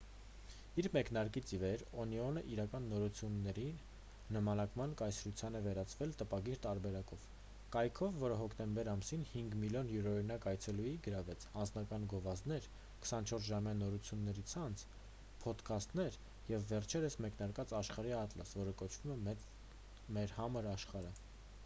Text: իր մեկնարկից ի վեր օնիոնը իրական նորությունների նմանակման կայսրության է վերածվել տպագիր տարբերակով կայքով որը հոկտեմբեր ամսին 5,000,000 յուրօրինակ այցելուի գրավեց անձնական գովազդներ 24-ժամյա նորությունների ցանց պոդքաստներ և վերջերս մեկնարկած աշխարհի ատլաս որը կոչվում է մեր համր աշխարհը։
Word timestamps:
իր 0.81 0.87
մեկնարկից 0.93 1.51
ի 1.55 1.57
վեր 1.63 1.81
օնիոնը 2.03 2.41
իրական 2.51 2.85
նորությունների 2.93 3.65
նմանակման 4.37 4.95
կայսրության 5.01 5.57
է 5.59 5.61
վերածվել 5.65 6.13
տպագիր 6.21 6.57
տարբերակով 6.63 7.27
կայքով 7.75 8.17
որը 8.23 8.37
հոկտեմբեր 8.39 8.89
ամսին 8.93 9.25
5,000,000 9.33 9.91
յուրօրինակ 9.97 10.47
այցելուի 10.53 10.93
գրավեց 11.09 11.45
անձնական 11.65 12.07
գովազդներ 12.15 12.67
24-ժամյա 12.69 13.73
նորությունների 13.83 14.45
ցանց 14.55 14.85
պոդքաստներ 15.45 16.17
և 16.55 16.65
վերջերս 16.73 17.19
մեկնարկած 17.27 17.75
աշխարհի 17.83 18.17
ատլաս 18.23 18.55
որը 18.63 18.73
կոչվում 18.83 19.31
է 19.35 19.37
մեր 20.19 20.35
համր 20.41 20.71
աշխարհը։ 20.79 21.13